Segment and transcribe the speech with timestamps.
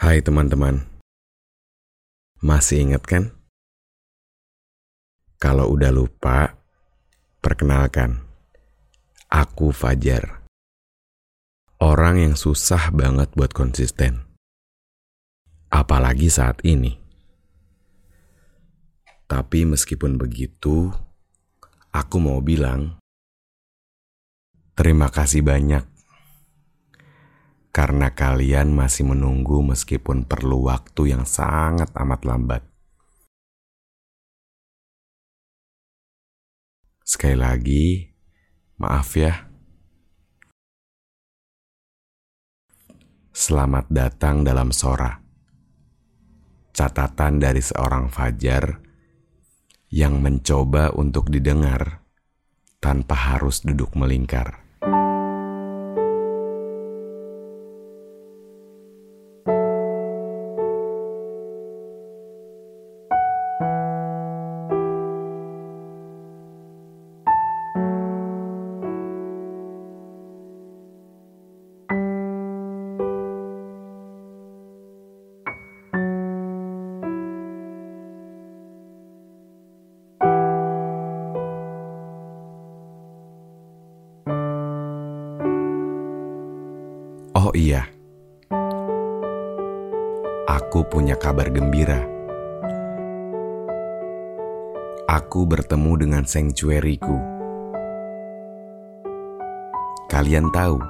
[0.00, 0.80] Hai teman-teman,
[2.40, 3.36] masih ingat kan?
[5.36, 6.56] Kalau udah lupa,
[7.44, 8.24] perkenalkan,
[9.28, 10.40] aku Fajar.
[11.84, 14.24] Orang yang susah banget buat konsisten.
[15.68, 16.96] Apalagi saat ini.
[19.28, 20.96] Tapi meskipun begitu,
[21.92, 22.96] aku mau bilang,
[24.72, 25.84] terima kasih banyak
[27.70, 32.62] karena kalian masih menunggu meskipun perlu waktu yang sangat amat lambat.
[37.06, 38.06] Sekali lagi,
[38.78, 39.50] maaf ya.
[43.30, 45.18] Selamat datang dalam Sora.
[46.70, 48.78] Catatan dari seorang Fajar
[49.90, 52.06] yang mencoba untuk didengar
[52.78, 54.69] tanpa harus duduk melingkar.
[91.20, 92.00] Kabar gembira.
[95.04, 97.16] Aku bertemu dengan sanctuary-ku.
[100.08, 100.80] Kalian tahu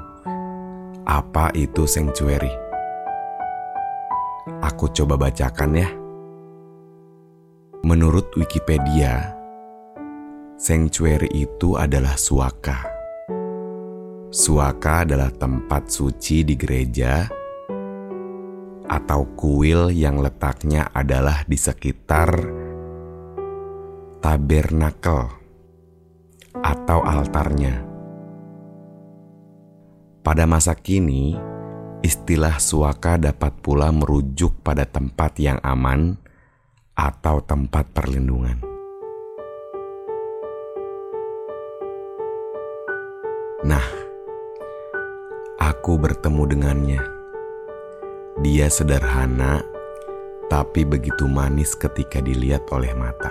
[1.02, 2.54] apa itu sanctuary?
[4.62, 5.90] Aku coba bacakan ya.
[7.82, 9.34] Menurut Wikipedia,
[10.54, 12.86] sanctuary itu adalah suaka.
[14.30, 17.39] Suaka adalah tempat suci di gereja
[18.90, 22.34] atau kuil yang letaknya adalah di sekitar
[24.18, 25.30] tabernakel
[26.58, 27.86] atau altarnya.
[30.26, 31.38] Pada masa kini,
[32.02, 36.18] istilah suaka dapat pula merujuk pada tempat yang aman
[36.98, 38.58] atau tempat perlindungan.
[43.64, 43.86] Nah,
[45.62, 47.19] aku bertemu dengannya.
[48.40, 49.60] Dia sederhana,
[50.48, 53.28] tapi begitu manis ketika dilihat oleh mata.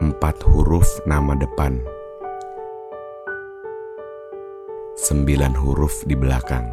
[0.00, 1.76] Empat huruf nama depan,
[4.96, 6.64] sembilan huruf di belakang.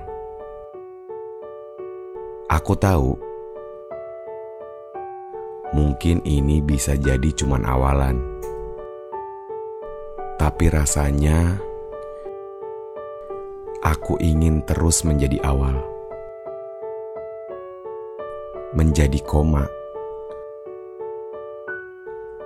[2.47, 3.11] Aku tahu,
[5.75, 8.15] mungkin ini bisa jadi cuman awalan,
[10.39, 11.59] tapi rasanya
[13.83, 15.75] aku ingin terus menjadi awal,
[18.71, 19.67] menjadi koma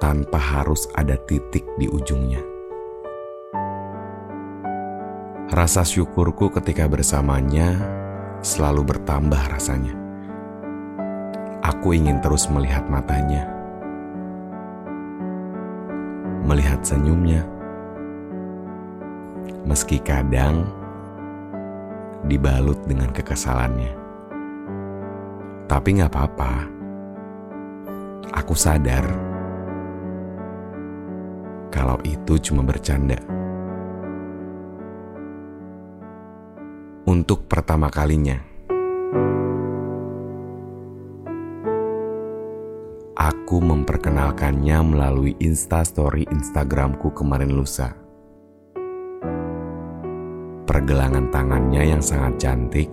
[0.02, 2.42] tanpa harus ada titik di ujungnya.
[5.54, 7.80] Rasa syukurku ketika bersamanya
[8.42, 9.94] selalu bertambah rasanya.
[11.62, 13.46] Aku ingin terus melihat matanya,
[16.42, 17.46] melihat senyumnya,
[19.68, 20.77] meski kadang
[22.28, 23.92] dibalut dengan kekesalannya.
[25.68, 26.54] Tapi gak apa-apa,
[28.36, 29.04] aku sadar
[31.72, 33.20] kalau itu cuma bercanda.
[37.08, 38.36] Untuk pertama kalinya,
[43.16, 48.07] aku memperkenalkannya melalui instastory Instagramku kemarin lusa.
[50.78, 52.86] Pergelangan tangannya yang sangat cantik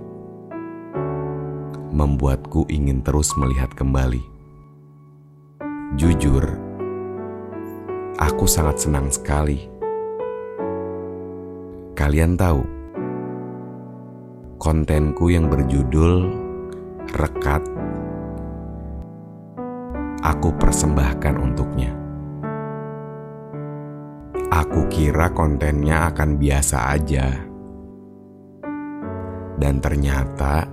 [1.92, 4.24] membuatku ingin terus melihat kembali.
[5.92, 6.48] Jujur,
[8.16, 9.68] aku sangat senang sekali.
[11.92, 12.64] Kalian tahu,
[14.56, 16.32] kontenku yang berjudul
[17.12, 17.68] Rekat,
[20.24, 21.92] aku persembahkan untuknya.
[24.48, 27.52] Aku kira kontennya akan biasa aja,
[29.54, 30.66] Dan ternyata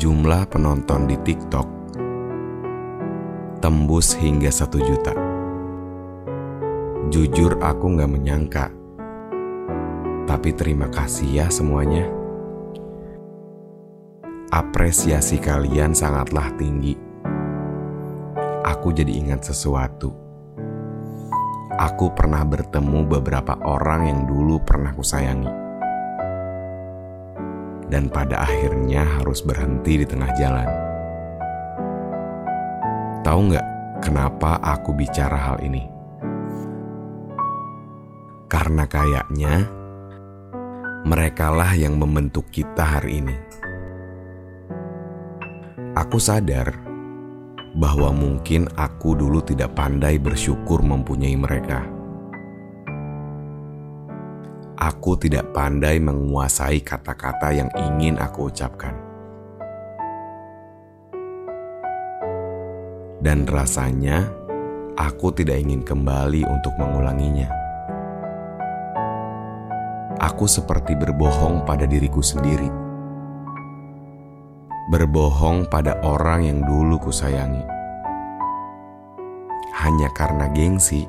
[0.00, 1.74] jumlah penonton di TikTok
[3.64, 5.16] tembus hingga satu juta.
[7.08, 8.68] Jujur aku nggak menyangka.
[10.28, 12.04] Tapi terima kasih ya semuanya.
[14.52, 16.92] Apresiasi kalian sangatlah tinggi.
[18.68, 20.12] Aku jadi ingat sesuatu.
[21.80, 25.63] Aku pernah bertemu beberapa orang yang dulu pernah kusayangi.
[27.94, 30.66] Dan pada akhirnya harus berhenti di tengah jalan.
[33.22, 33.66] Tahu nggak
[34.02, 35.86] kenapa aku bicara hal ini?
[38.50, 39.70] Karena kayaknya
[41.06, 43.36] merekalah yang membentuk kita hari ini.
[45.94, 46.74] Aku sadar
[47.78, 51.93] bahwa mungkin aku dulu tidak pandai bersyukur mempunyai mereka.
[54.74, 58.90] Aku tidak pandai menguasai kata-kata yang ingin aku ucapkan.
[63.22, 64.26] Dan rasanya
[64.98, 67.46] aku tidak ingin kembali untuk mengulanginya.
[70.18, 72.66] Aku seperti berbohong pada diriku sendiri.
[74.90, 77.62] Berbohong pada orang yang dulu kusayangi.
[79.86, 81.06] Hanya karena gengsi,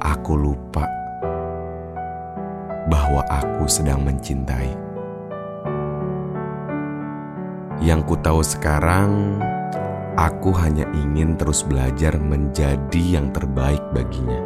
[0.00, 0.99] aku lupa
[2.90, 4.74] bahwa aku sedang mencintai.
[7.80, 9.40] Yang ku tahu sekarang,
[10.18, 14.42] aku hanya ingin terus belajar menjadi yang terbaik baginya.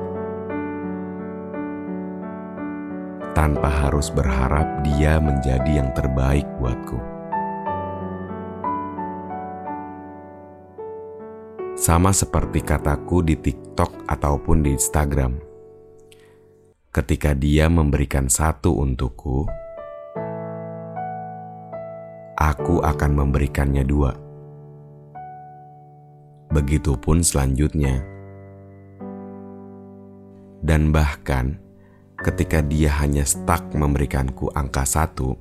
[3.35, 7.01] Tanpa harus berharap dia menjadi yang terbaik buatku.
[11.75, 15.54] Sama seperti kataku di TikTok ataupun di Instagram.
[16.95, 19.51] Ketika dia memberikan satu untukku,
[22.39, 24.15] aku akan memberikannya dua.
[26.55, 27.99] Begitupun selanjutnya.
[30.63, 31.59] Dan bahkan
[32.23, 35.35] ketika dia hanya stuck memberikanku angka satu,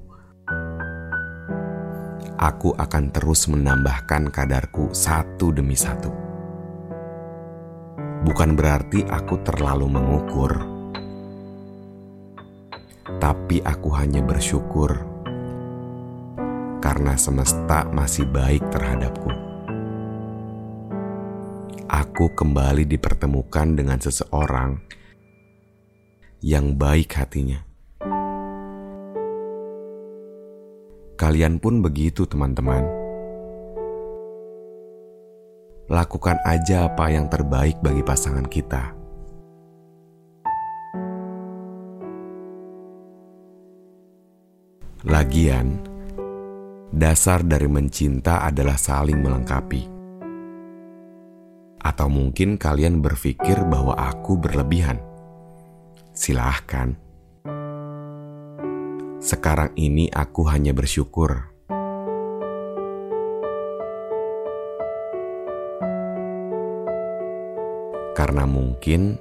[2.41, 6.09] aku akan terus menambahkan kadarku satu demi satu.
[8.25, 10.72] Bukan berarti aku terlalu mengukur,
[13.03, 15.03] tapi aku hanya bersyukur
[16.79, 19.31] karena semesta masih baik terhadapku.
[21.88, 24.79] Aku kembali dipertemukan dengan seseorang
[26.44, 27.63] yang baik hatinya.
[31.15, 33.03] Kalian pun begitu, teman-teman
[35.91, 39.02] lakukan aja apa yang terbaik bagi pasangan kita.
[45.03, 45.83] Lagian,
[46.95, 49.83] dasar dari mencinta adalah saling melengkapi.
[51.83, 55.03] Atau mungkin kalian berpikir bahwa aku berlebihan.
[56.15, 56.95] Silahkan.
[59.19, 61.51] Sekarang ini aku hanya bersyukur
[68.13, 69.17] Karena mungkin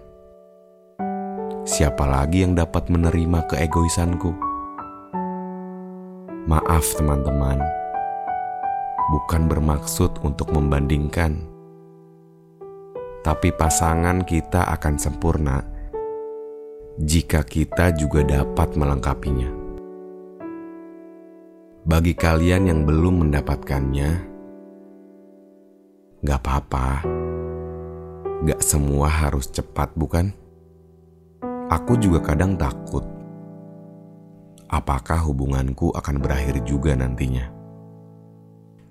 [1.64, 4.51] siapa lagi yang dapat menerima keegoisanku?
[6.52, 7.56] Maaf teman-teman,
[9.08, 11.48] bukan bermaksud untuk membandingkan.
[13.24, 15.64] Tapi pasangan kita akan sempurna
[17.00, 19.48] jika kita juga dapat melengkapinya.
[21.88, 24.10] Bagi kalian yang belum mendapatkannya,
[26.20, 27.00] gak apa-apa
[28.42, 30.34] Gak semua harus cepat, bukan?
[31.70, 33.21] Aku juga kadang takut.
[34.72, 37.44] Apakah hubunganku akan berakhir juga nantinya?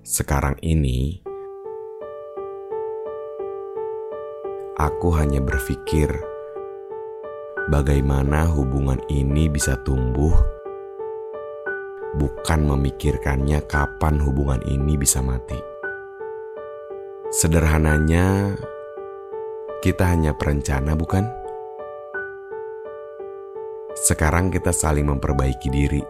[0.06, 1.18] Sekarang ini,
[4.78, 6.06] aku hanya berpikir
[7.66, 10.30] bagaimana hubungan ini bisa tumbuh,
[12.14, 15.58] bukan memikirkannya kapan hubungan ini bisa mati.
[17.34, 18.54] Sederhananya,
[19.82, 21.41] kita hanya perencana, bukan?
[24.12, 26.04] Sekarang kita saling memperbaiki diri.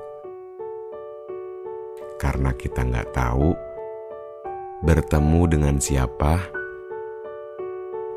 [2.19, 3.55] Karena kita nggak tahu
[4.83, 6.51] bertemu dengan siapa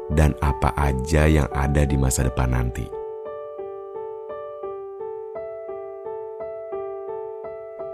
[0.10, 2.90] dan apa aja yang ada di masa depan nanti.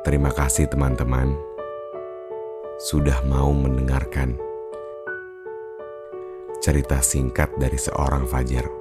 [0.08, 1.36] Terima kasih teman-teman
[2.88, 4.40] sudah mau mendengarkan
[6.64, 8.81] cerita singkat dari seorang Fajar.